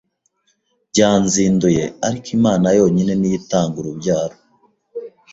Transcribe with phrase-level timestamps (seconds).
[0.91, 4.35] byanzinduye ariko Imana yonyine niyo itanga urubyaro,